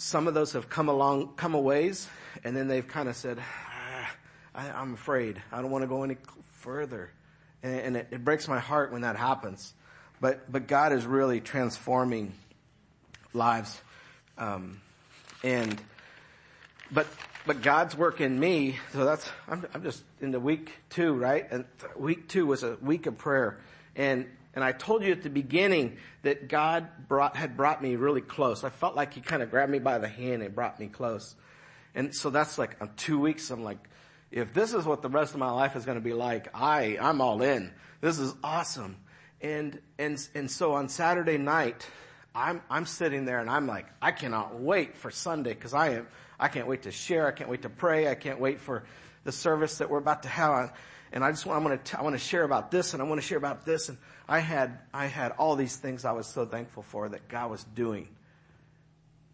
[0.00, 2.08] some of those have come along, come a ways,
[2.44, 4.10] and then they've kind of said, ah,
[4.54, 5.42] I, am afraid.
[5.50, 6.16] I don't want to go any
[6.60, 7.10] further.
[7.64, 9.74] And, and it, it, breaks my heart when that happens.
[10.20, 12.32] But, but God is really transforming
[13.34, 13.80] lives.
[14.38, 14.80] Um,
[15.42, 15.82] and,
[16.92, 17.08] but,
[17.44, 21.44] but God's work in me, so that's, I'm, I'm just into week two, right?
[21.50, 21.64] And
[21.96, 23.58] week two was a week of prayer.
[23.96, 28.20] And and I told you at the beginning that God brought, had brought me really
[28.20, 28.64] close.
[28.64, 31.34] I felt like He kind of grabbed me by the hand and brought me close.
[31.94, 33.78] And so that's like on two weeks, I'm like,
[34.30, 36.98] if this is what the rest of my life is going to be like, I,
[37.00, 37.72] I'm all in.
[38.00, 38.96] This is awesome.
[39.40, 41.86] And, and, and so on Saturday night,
[42.34, 46.08] I'm, I'm sitting there and I'm like, I cannot wait for Sunday because I am,
[46.38, 47.26] I can't wait to share.
[47.26, 48.08] I can't wait to pray.
[48.08, 48.84] I can't wait for
[49.24, 50.72] the service that we're about to have.
[51.12, 53.06] And I just want, I'm going to, I want to share about this and I
[53.06, 53.88] want to share about this.
[53.88, 57.50] And I had, I had all these things I was so thankful for that God
[57.50, 58.08] was doing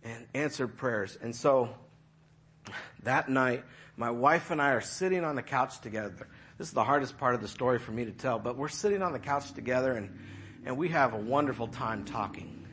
[0.05, 1.19] and answered prayers.
[1.21, 1.71] And so
[3.03, 3.65] that night,
[3.97, 6.29] my wife and I are sitting on the couch together.
[6.59, 9.03] This is the hardest part of the story for me to tell, but we're sitting
[9.03, 10.17] on the couch together and,
[10.65, 12.67] and we have a wonderful time talking.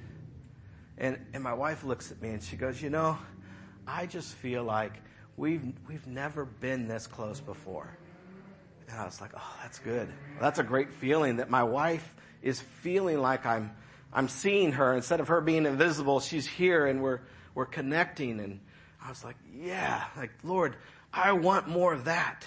[0.98, 3.18] And, and my wife looks at me and she goes, you know,
[3.88, 4.94] I just feel like
[5.36, 7.98] we've, we've never been this close before.
[8.92, 10.10] And I was like, oh, that's good.
[10.40, 13.72] That's a great feeling that my wife is feeling like I'm,
[14.12, 16.20] I'm seeing her instead of her being invisible.
[16.20, 17.22] She's here and we're,
[17.56, 18.40] we're connecting.
[18.40, 18.60] And
[19.04, 20.76] I was like, yeah, like, Lord,
[21.14, 22.46] I want more of that.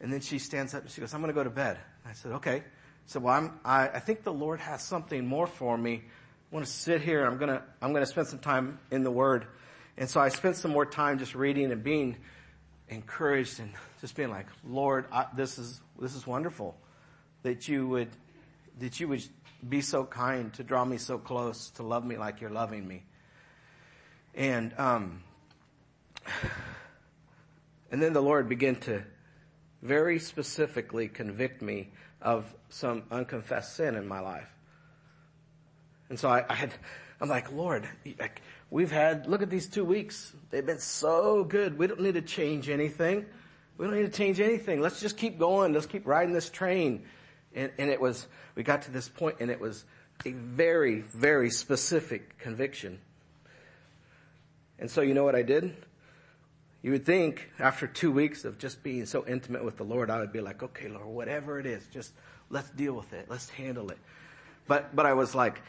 [0.00, 1.78] And then she stands up and she goes, I'm going to go to bed.
[2.06, 2.64] I said, okay.
[3.06, 6.02] So well, I'm, I, I think the Lord has something more for me.
[6.04, 7.24] I want to sit here.
[7.24, 9.46] I'm going to, I'm going to spend some time in the Word.
[9.96, 12.16] And so I spent some more time just reading and being
[12.88, 16.76] encouraged and just being like, Lord, I, this is, this is wonderful
[17.42, 18.10] that you would,
[18.78, 19.22] that you would
[19.68, 23.02] be so kind to draw me so close, to love me like you're loving me.
[24.34, 25.22] And, um,
[27.90, 29.02] and then the Lord began to
[29.82, 34.50] very specifically convict me of some unconfessed sin in my life.
[36.08, 36.74] And so I, I had,
[37.20, 37.88] I'm like, Lord,
[38.74, 40.32] we've had, look at these two weeks.
[40.50, 41.78] They've been so good.
[41.78, 43.24] We don't need to change anything.
[43.78, 44.80] We don't need to change anything.
[44.80, 45.72] Let's just keep going.
[45.72, 47.04] Let's keep riding this train.
[47.54, 49.84] And, and it was, we got to this point and it was
[50.26, 52.98] a very, very specific conviction.
[54.80, 55.76] And so you know what I did?
[56.82, 60.18] You would think after two weeks of just being so intimate with the Lord, I
[60.18, 62.12] would be like, okay, Lord, whatever it is, just
[62.50, 63.26] let's deal with it.
[63.30, 63.98] Let's handle it.
[64.66, 65.62] But, but I was like,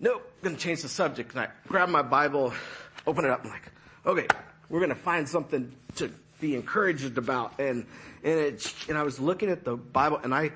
[0.00, 1.32] nope, I'm going to change the subject.
[1.32, 2.52] And I grab my Bible,
[3.06, 3.70] open it up, I'm like,
[4.06, 4.26] okay,
[4.68, 6.10] we're going to find something to
[6.40, 7.60] be encouraged about.
[7.60, 7.86] And,
[8.24, 10.52] and it, and I was looking at the Bible and I,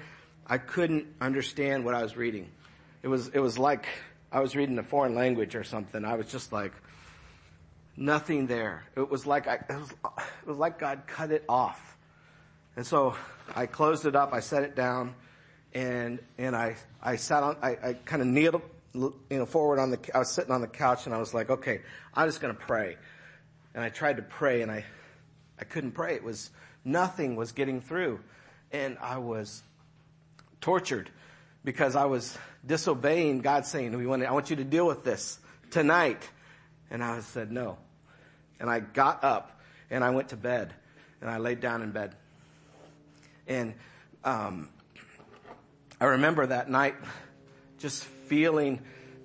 [0.47, 2.51] I couldn't understand what I was reading.
[3.03, 3.87] It was, it was like
[4.33, 6.05] I was reading a foreign language or something.
[6.05, 6.73] I was just like,
[7.97, 8.85] nothing there.
[8.97, 11.97] It was like I, it was, it was like God cut it off.
[12.77, 13.15] And so
[13.55, 15.15] I closed it up, I set it down,
[15.75, 18.63] and, and I, I sat on, I, I kind of kneeled,
[18.95, 21.51] you know, forward on the, I was sitting on the couch and I was like,
[21.51, 21.81] okay,
[22.15, 22.97] I'm just gonna pray.
[23.75, 24.85] And I tried to pray and I,
[25.59, 26.15] I couldn't pray.
[26.15, 26.51] It was,
[26.85, 28.21] nothing was getting through.
[28.71, 29.63] And I was
[30.61, 31.11] tortured
[31.65, 35.05] because I was disobeying God saying, we want to, I want you to deal with
[35.05, 35.39] this
[35.71, 36.23] tonight.
[36.91, 37.79] And I said, no.
[38.61, 40.73] And I got up and I went to bed
[41.21, 42.15] and I laid down in bed.
[43.47, 43.75] And,
[44.23, 44.71] um,
[46.01, 46.95] I remember that night
[47.79, 48.81] just feeling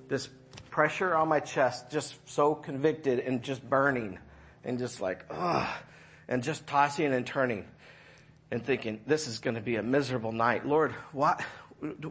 [0.07, 0.29] this
[0.69, 4.19] pressure on my chest, just so convicted and just burning
[4.63, 5.67] and just like, ugh,
[6.27, 7.65] and just tossing and turning
[8.51, 10.65] and thinking, this is going to be a miserable night.
[10.65, 11.43] Lord, what?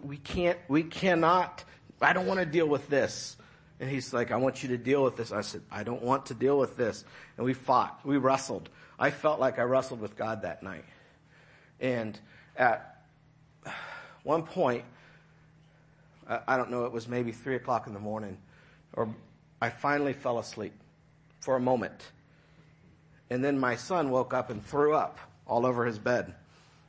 [0.03, 1.65] We can't, we cannot,
[2.01, 3.37] I don't want to deal with this.
[3.81, 5.31] And he's like, I want you to deal with this.
[5.31, 7.05] I said, I don't want to deal with this.
[7.37, 8.01] And we fought.
[8.05, 8.69] We wrestled.
[8.99, 10.85] I felt like I wrestled with God that night.
[11.79, 12.19] And
[12.57, 13.05] at
[14.25, 14.85] one point,
[16.29, 18.37] I don't know, it was maybe three o'clock in the morning,
[18.93, 19.09] or
[19.63, 20.73] I finally fell asleep
[21.41, 22.13] for a moment.
[23.31, 26.35] And then my son woke up and threw up all over his bed.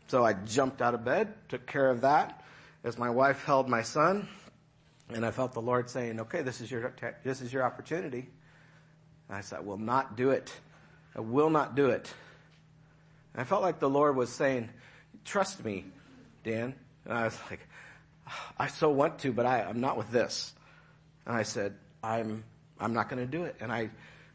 [0.08, 2.44] So I jumped out of bed, took care of that
[2.84, 4.28] as my wife held my son
[5.10, 8.30] and I felt the Lord saying, okay, this is your, this is your opportunity.
[9.28, 10.54] And I said, I will not do it.
[11.16, 12.14] I will not do it.
[13.34, 14.70] And I felt like the Lord was saying,
[15.26, 15.86] trust me,
[16.44, 16.76] Dan.
[17.06, 17.68] And I was like,
[18.58, 20.54] I so want to, but I, I'm not with this.
[21.26, 22.44] And I said, I'm,
[22.80, 23.56] I'm not going to do it.
[23.60, 23.90] And I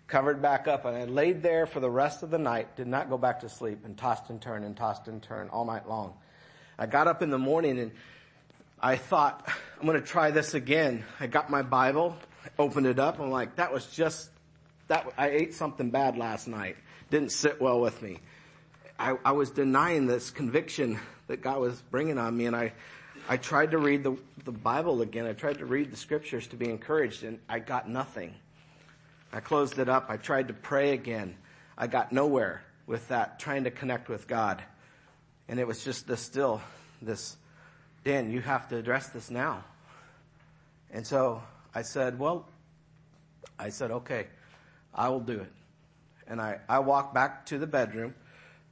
[0.06, 3.08] covered back up and I laid there for the rest of the night, did not
[3.08, 6.14] go back to sleep and tossed and turned and tossed and turned all night long.
[6.78, 7.92] I got up in the morning and
[8.80, 9.48] I thought,
[9.80, 11.04] I'm going to try this again.
[11.20, 12.16] I got my Bible,
[12.58, 13.18] opened it up.
[13.18, 14.30] I'm like, that was just,
[14.88, 16.76] that, I ate something bad last night.
[17.10, 18.18] Didn't sit well with me.
[18.98, 22.72] I, I was denying this conviction that God was bringing on me and I,
[23.26, 25.24] I tried to read the, the Bible again.
[25.26, 28.34] I tried to read the scriptures to be encouraged and I got nothing.
[29.32, 30.06] I closed it up.
[30.10, 31.36] I tried to pray again.
[31.76, 34.62] I got nowhere with that, trying to connect with God.
[35.48, 36.60] And it was just this still,
[37.00, 37.36] this,
[38.04, 39.64] Dan, you have to address this now.
[40.92, 41.42] And so
[41.74, 42.46] I said, well,
[43.58, 44.26] I said, okay,
[44.94, 45.52] I will do it.
[46.26, 48.14] And I, I walked back to the bedroom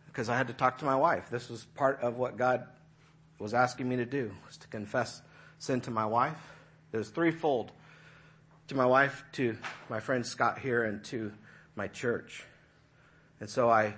[0.06, 1.30] because I had to talk to my wife.
[1.30, 2.66] This was part of what God
[3.42, 5.20] was asking me to do, was to confess
[5.58, 6.38] sin to my wife.
[6.92, 7.72] It was threefold
[8.68, 9.58] to my wife, to
[9.90, 11.32] my friend Scott here, and to
[11.74, 12.44] my church.
[13.40, 13.94] And so I,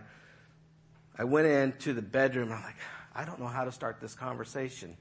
[1.18, 2.50] I went into the bedroom.
[2.52, 2.76] I'm like,
[3.14, 4.96] I don't know how to start this conversation.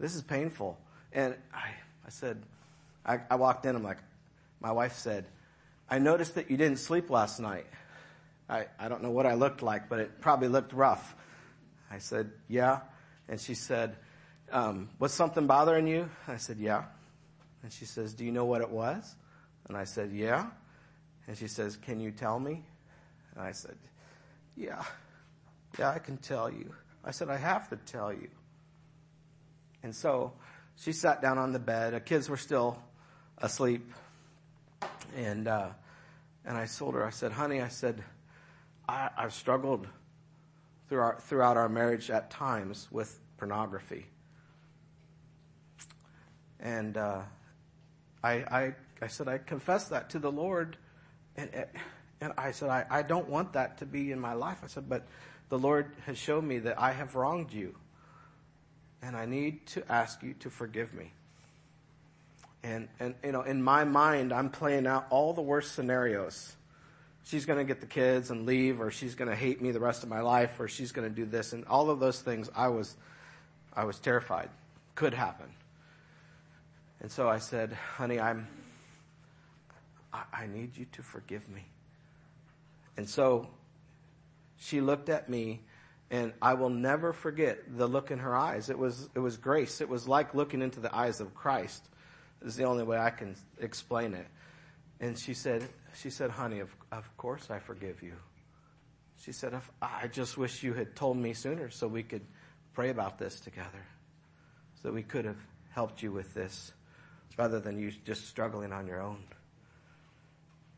[0.00, 0.78] This is painful.
[1.12, 1.68] And I,
[2.06, 2.42] I said,
[3.04, 3.76] I, I walked in.
[3.76, 3.98] I'm like,
[4.60, 5.26] my wife said,
[5.90, 7.66] I noticed that you didn't sleep last night.
[8.48, 11.14] I, I don't know what I looked like, but it probably looked rough.
[11.90, 12.80] I said, yeah.
[13.28, 13.96] And she said,
[14.52, 16.08] um, was something bothering you?
[16.28, 16.84] I said, yeah.
[17.62, 19.14] And she says, do you know what it was?
[19.68, 20.46] And I said, yeah.
[21.26, 22.62] And she says, can you tell me?
[23.34, 23.76] And I said,
[24.56, 24.82] yeah.
[25.78, 26.74] Yeah, I can tell you.
[27.04, 28.28] I said, I have to tell you.
[29.82, 30.32] And so
[30.76, 31.94] she sat down on the bed.
[31.94, 32.78] The kids were still
[33.38, 33.90] asleep.
[35.16, 35.68] And, uh,
[36.44, 38.02] and I told her, I said, honey, I said,
[38.88, 39.86] I, I've struggled
[40.88, 44.06] throughout our marriage at times with pornography.
[46.60, 47.22] And, uh,
[48.24, 50.78] I, I, I said, I confess that to the Lord.
[51.36, 51.50] And,
[52.22, 54.60] and I said, I, I don't want that to be in my life.
[54.64, 55.06] I said, but
[55.50, 57.74] the Lord has shown me that I have wronged you.
[59.02, 61.12] And I need to ask you to forgive me.
[62.62, 66.56] And, and, you know, in my mind, I'm playing out all the worst scenarios.
[67.24, 70.08] She's gonna get the kids and leave, or she's gonna hate me the rest of
[70.08, 71.52] my life, or she's gonna do this.
[71.52, 72.96] And all of those things, I was,
[73.74, 74.50] I was terrified.
[74.94, 75.46] Could happen.
[77.00, 78.46] And so I said, honey, I'm,
[80.12, 81.64] I, I need you to forgive me.
[82.96, 83.48] And so
[84.56, 85.62] she looked at me
[86.10, 88.70] and I will never forget the look in her eyes.
[88.70, 89.80] It was, it was grace.
[89.80, 91.88] It was like looking into the eyes of Christ
[92.44, 94.26] is the only way I can explain it.
[95.00, 98.14] And she said, she said, honey, of, of course I forgive you.
[99.20, 102.22] She said, I just wish you had told me sooner so we could
[102.72, 103.86] pray about this together.
[104.82, 105.38] So we could have
[105.70, 106.72] helped you with this
[107.36, 109.18] rather than you just struggling on your own.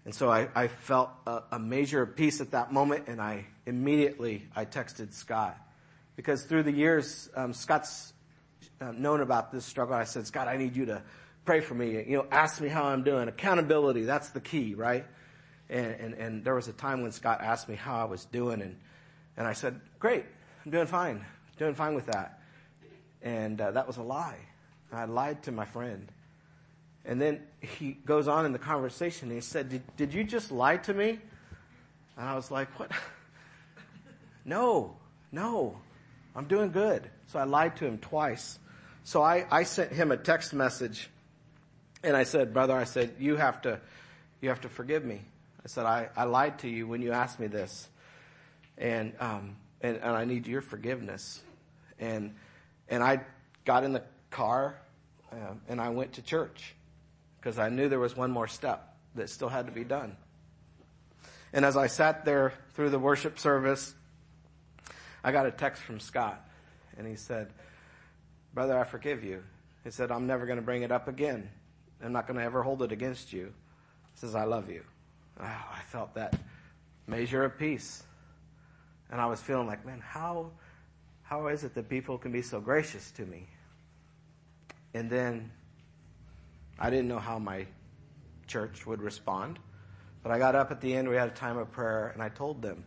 [0.05, 3.47] And so I, I felt a, a, measure of peace at that moment, and I
[3.67, 5.59] immediately I texted Scott
[6.15, 8.13] because through the years um, Scott's
[8.81, 9.97] uh, known about this struggle.
[9.97, 11.03] I said, Scott, I need you to
[11.47, 11.93] pray for me.
[11.93, 13.29] You know, ask me how I'm doing.
[13.29, 15.07] Accountability, that's the key, right?
[15.71, 18.61] And, and, and there was a time when Scott asked me how I was doing,
[18.61, 18.77] and
[19.37, 20.25] and I said, Great,
[20.65, 21.25] I'm doing fine,
[21.59, 22.41] doing fine with that.
[23.23, 24.39] And uh, that was a lie.
[24.93, 26.11] I lied to my friend.
[27.05, 29.29] And then he goes on in the conversation.
[29.29, 31.19] And he said, did, did you just lie to me?
[32.17, 32.91] And I was like, what?
[34.45, 34.97] no,
[35.33, 35.79] no,
[36.35, 37.09] I'm doing good.
[37.27, 38.59] So I lied to him twice.
[39.05, 41.09] So I, I sent him a text message
[42.07, 43.81] and I said, brother, I said, you have to,
[44.41, 45.23] you have to forgive me.
[45.65, 47.89] I said, I, I lied to you when you asked me this.
[48.79, 51.43] And, um, and, and I need your forgiveness.
[51.99, 52.37] And,
[52.89, 53.23] and I
[53.65, 54.77] got in the car,
[55.33, 56.77] uh, and I went to church
[57.41, 60.17] because I knew there was one more step that still had to be done.
[61.53, 63.95] And as I sat there through the worship service,
[65.25, 66.41] I got a text from Scott
[66.97, 67.49] and he said,
[68.55, 69.43] brother, I forgive you.
[69.83, 71.49] He said, I'm never going to bring it up again.
[72.07, 73.47] I'm not going to ever hold it against you.
[74.15, 74.85] He says, I love you.
[75.41, 76.39] Oh, I felt that
[77.09, 78.05] measure of peace.
[79.11, 80.53] And I was feeling like, man, how,
[81.25, 83.49] how is it that people can be so gracious to me?
[84.95, 85.51] And then
[86.79, 87.67] I didn't know how my
[88.47, 89.59] church would respond.
[90.23, 92.29] But I got up at the end, we had a time of prayer, and I
[92.29, 92.85] told them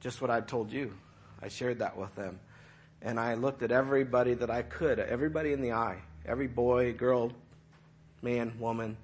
[0.00, 0.92] just what I told you.
[1.40, 2.40] I shared that with them.
[3.02, 7.30] And I looked at everybody that I could, everybody in the eye, every boy, girl,
[8.22, 8.96] man, woman,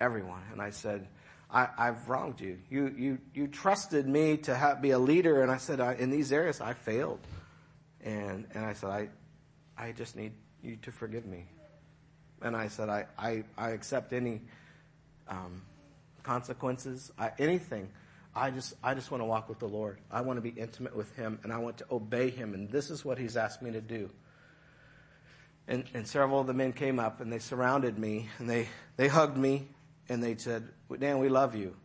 [0.00, 0.42] everyone.
[0.52, 1.06] And I said,
[1.50, 2.58] I, have wronged you.
[2.68, 5.42] You, you, you trusted me to have, be a leader.
[5.42, 7.20] And I said, I, in these areas, I failed.
[8.04, 9.08] And, and I said, I,
[9.76, 10.32] I just need
[10.62, 11.46] you to forgive me.
[12.42, 14.42] And I said, I, I, I accept any,
[15.28, 15.62] um,
[16.28, 17.88] consequences, I, anything.
[18.36, 19.98] I just, I just want to walk with the Lord.
[20.10, 22.52] I want to be intimate with Him and I want to obey Him.
[22.52, 24.10] And this is what He's asked me to do.
[25.68, 29.06] And, and several of the men came up and they surrounded me and they, they
[29.06, 29.68] hugged me
[30.08, 30.66] and they said,
[30.98, 31.76] Dan, we love you.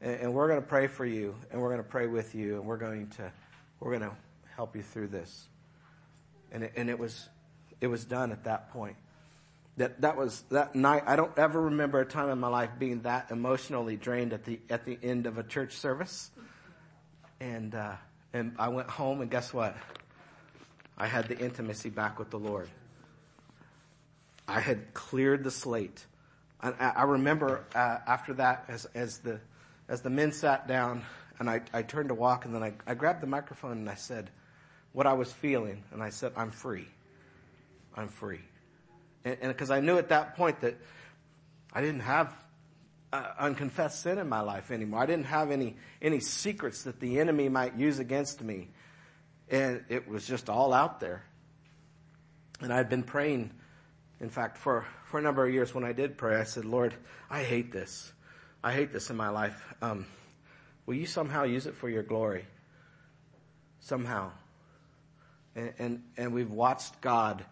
[0.00, 2.56] And, and we're going to pray for you and we're going to pray with you
[2.56, 3.32] and we're going to,
[3.78, 4.16] we're going to
[4.56, 5.46] help you through this.
[6.50, 7.28] And it, and it was,
[7.80, 8.96] it was done at that point.
[9.76, 11.04] That, that was that night.
[11.06, 14.58] I don't ever remember a time in my life being that emotionally drained at the,
[14.68, 16.30] at the end of a church service.
[17.38, 17.92] And, uh,
[18.32, 19.76] and I went home and guess what?
[20.98, 22.68] I had the intimacy back with the Lord.
[24.48, 26.04] I had cleared the slate.
[26.60, 29.40] I, I remember uh, after that, as, as the
[29.88, 31.04] as the men sat down,
[31.38, 33.94] and I, I turned to walk, and then I, I grabbed the microphone and I
[33.94, 34.30] said
[34.92, 36.88] what I was feeling, and I said, "I'm free.
[37.94, 38.40] I'm free,"
[39.24, 40.76] and because I knew at that point that
[41.72, 42.34] I didn't have
[43.12, 45.00] uh, unconfessed sin in my life anymore.
[45.00, 48.68] I didn't have any any secrets that the enemy might use against me,
[49.50, 51.24] and it was just all out there.
[52.60, 53.52] And I had been praying
[54.20, 56.94] in fact, for, for a number of years when I did pray, I said, Lord,
[57.30, 58.12] I hate this.
[58.64, 59.62] I hate this in my life.
[59.82, 60.06] Um,
[60.86, 62.46] will you somehow use it for your glory?
[63.80, 64.32] Somehow.
[65.54, 67.44] And, and, and we've watched God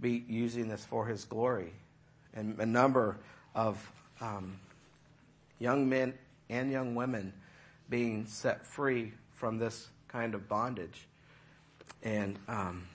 [0.00, 1.72] be using this for his glory.
[2.32, 3.18] And a number
[3.54, 3.90] of
[4.20, 4.58] um,
[5.58, 6.14] young men
[6.48, 7.32] and young women
[7.88, 11.06] being set free from this kind of bondage.
[12.02, 12.86] And um,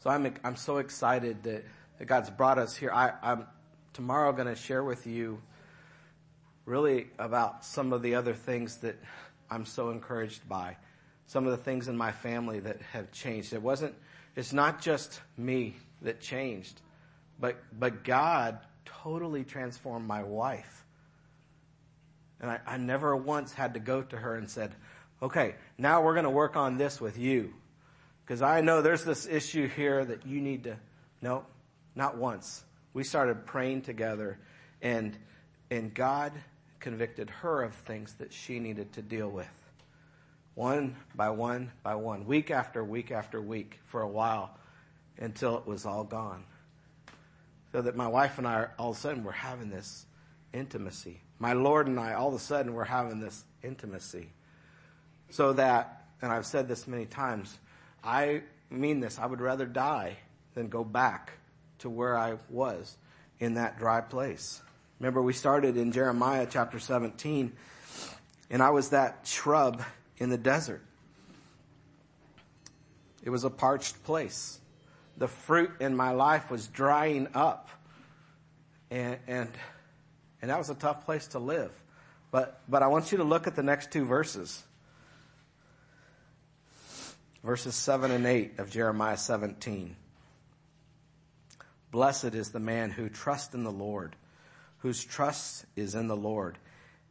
[0.00, 1.64] so I'm, I'm so excited that,
[1.98, 2.90] that God's brought us here.
[2.90, 3.46] I, I'm
[3.92, 5.40] tomorrow going to share with you
[6.64, 8.96] really about some of the other things that
[9.50, 10.76] I'm so encouraged by.
[11.26, 13.52] Some of the things in my family that have changed.
[13.52, 13.94] It wasn't,
[14.36, 16.80] it's not just me that changed,
[17.38, 20.84] but, but God totally transformed my wife.
[22.40, 24.74] And I, I never once had to go to her and said,
[25.22, 27.52] okay, now we're going to work on this with you.
[28.30, 30.76] Because I know there's this issue here that you need to,
[31.20, 31.44] no,
[31.96, 32.62] not once.
[32.94, 34.38] We started praying together
[34.80, 35.18] and,
[35.68, 36.30] and God
[36.78, 39.50] convicted her of things that she needed to deal with.
[40.54, 44.56] One by one by one, week after week after week for a while
[45.18, 46.44] until it was all gone.
[47.72, 50.06] So that my wife and I all of a sudden were having this
[50.54, 51.20] intimacy.
[51.40, 54.30] My Lord and I all of a sudden were having this intimacy.
[55.30, 57.58] So that, and I've said this many times,
[58.02, 59.18] I mean this.
[59.18, 60.16] I would rather die
[60.54, 61.32] than go back
[61.78, 62.96] to where I was
[63.38, 64.60] in that dry place.
[64.98, 67.52] Remember we started in Jeremiah chapter 17
[68.50, 69.82] and I was that shrub
[70.18, 70.82] in the desert.
[73.22, 74.58] It was a parched place.
[75.16, 77.68] The fruit in my life was drying up
[78.90, 79.48] and, and,
[80.42, 81.72] and that was a tough place to live.
[82.30, 84.62] But, but I want you to look at the next two verses
[87.42, 89.96] verses 7 and 8 of Jeremiah 17.
[91.90, 94.14] Blessed is the man who trusts in the Lord,
[94.78, 96.58] whose trust is in the Lord.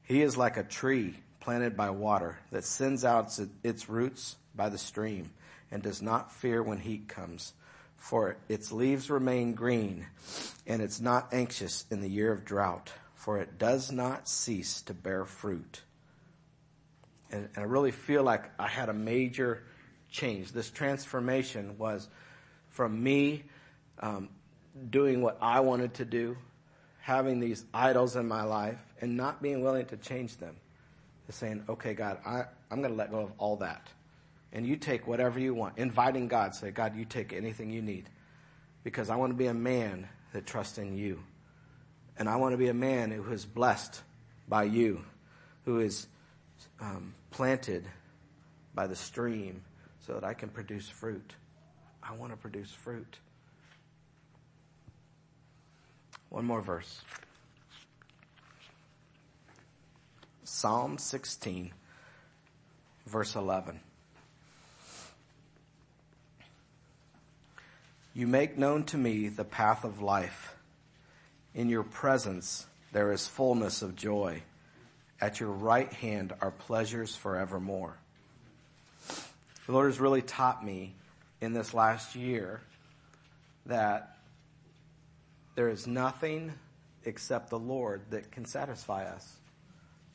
[0.04, 4.78] He is like a tree planted by water that sends out its roots by the
[4.78, 5.32] stream
[5.72, 7.54] and does not fear when heat comes.
[7.98, 10.08] For its leaves remain green
[10.66, 14.94] and it's not anxious in the year of drought, for it does not cease to
[14.94, 15.82] bear fruit.
[17.32, 19.64] And, and I really feel like I had a major
[20.10, 20.51] change.
[20.51, 22.07] This transformation was
[22.70, 23.43] from me
[23.99, 24.30] um,
[24.89, 26.38] doing what I wanted to do,
[27.01, 30.55] having these idols in my life, and not being willing to change them.
[31.28, 33.88] To saying, okay, God, I, I'm going to let go of all that.
[34.51, 35.78] And you take whatever you want.
[35.78, 38.10] Inviting God, say, God, you take anything you need.
[38.84, 41.20] Because I want to be a man that trusts in you.
[42.18, 44.01] And I want to be a man who is blessed
[44.47, 45.03] by you,
[45.66, 46.07] who is
[46.82, 47.86] um, planted
[48.74, 49.62] by the stream
[50.10, 51.36] so that I can produce fruit.
[52.01, 53.20] I want to produce fruit.
[56.30, 57.01] One more verse.
[60.43, 61.72] Psalm 16,
[63.05, 63.80] verse 11.
[68.16, 70.55] You make known to me the path of life.
[71.53, 74.41] In your presence there is fullness of joy.
[75.22, 77.99] At your right hand are pleasures forevermore.
[79.70, 80.95] The Lord has really taught me
[81.41, 82.59] in this last year
[83.67, 84.17] that
[85.53, 86.53] there is nothing
[87.05, 89.32] except the Lord that can satisfy us.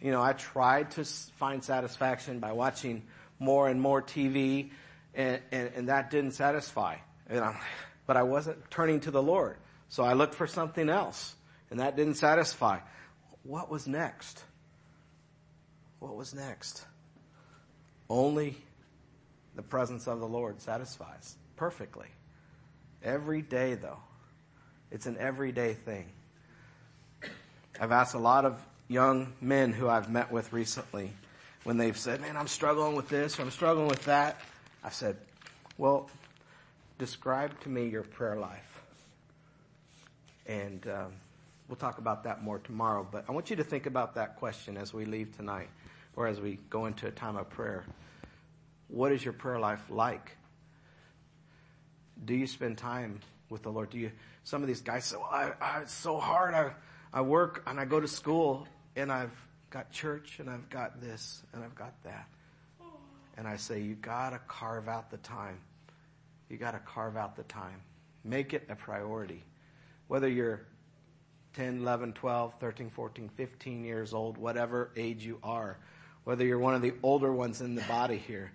[0.00, 3.04] You know, I tried to find satisfaction by watching
[3.38, 4.70] more and more TV
[5.14, 6.96] and, and, and that didn't satisfy.
[7.28, 9.56] but I wasn't turning to the Lord.
[9.88, 11.36] So I looked for something else
[11.70, 12.80] and that didn't satisfy.
[13.44, 14.42] What was next?
[16.00, 16.84] What was next?
[18.10, 18.56] Only
[19.56, 22.08] the presence of the Lord satisfies perfectly.
[23.02, 23.98] Every day though.
[24.90, 26.06] It's an everyday thing.
[27.80, 31.10] I've asked a lot of young men who I've met with recently
[31.64, 34.40] when they've said, man, I'm struggling with this or I'm struggling with that.
[34.84, 35.16] I've said,
[35.78, 36.08] well,
[36.98, 38.82] describe to me your prayer life.
[40.46, 41.12] And um,
[41.68, 43.06] we'll talk about that more tomorrow.
[43.10, 45.70] But I want you to think about that question as we leave tonight
[46.16, 47.84] or as we go into a time of prayer.
[48.88, 50.36] What is your prayer life like?
[52.24, 53.20] Do you spend time
[53.50, 53.90] with the Lord?
[53.90, 54.12] Do you,
[54.44, 56.54] some of these guys say, well, I, I, it's so hard.
[56.54, 56.72] I,
[57.12, 58.66] I work and I go to school
[58.96, 59.32] and I've
[59.70, 62.28] got church and I've got this and I've got that.
[63.36, 65.58] And I say, you gotta carve out the time.
[66.48, 67.80] You gotta carve out the time.
[68.22, 69.42] Make it a priority.
[70.06, 70.66] Whether you're
[71.54, 75.78] 10, 11, 12, 13, 14, 15 years old, whatever age you are,
[76.24, 78.52] whether you're one of the older ones in the body here,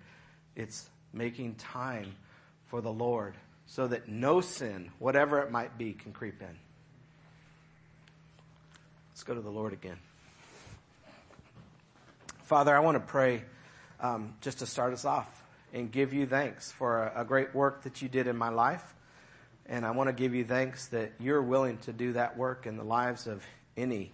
[0.60, 2.14] it's making time
[2.68, 3.34] for the Lord
[3.66, 6.60] so that no sin, whatever it might be, can creep in.
[9.12, 9.98] Let's go to the Lord again.
[12.44, 13.44] Father, I want to pray
[14.02, 15.44] um, just to start us off
[15.74, 18.96] and give you thanks for a, a great work that you did in my life.
[19.66, 22.76] And I want to give you thanks that you're willing to do that work in
[22.76, 23.46] the lives of
[23.78, 24.12] any,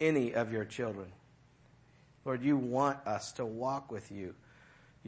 [0.00, 1.12] any of your children.
[2.24, 4.34] Lord, you want us to walk with you.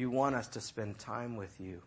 [0.00, 1.82] You want us to spend time with you.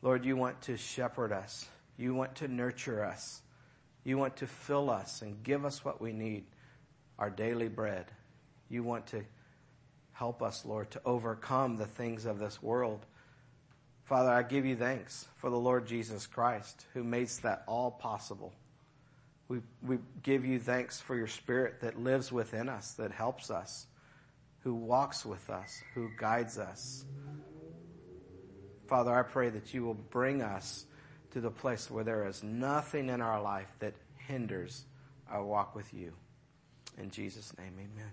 [0.00, 1.68] Lord, you want to shepherd us.
[1.98, 3.42] You want to nurture us.
[4.02, 6.46] You want to fill us and give us what we need,
[7.18, 8.06] our daily bread.
[8.70, 9.24] You want to
[10.12, 13.04] help us, Lord, to overcome the things of this world.
[14.04, 18.54] Father, I give you thanks for the Lord Jesus Christ who makes that all possible.
[19.48, 23.86] We, we give you thanks for your spirit that lives within us, that helps us,
[24.60, 27.04] who walks with us, who guides us.
[28.94, 30.86] Father, I pray that you will bring us
[31.32, 33.94] to the place where there is nothing in our life that
[34.28, 34.84] hinders
[35.28, 36.12] our walk with you.
[36.96, 38.12] In Jesus' name, amen.